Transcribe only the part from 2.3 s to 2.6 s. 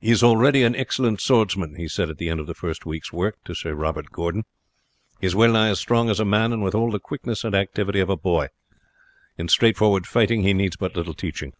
end of the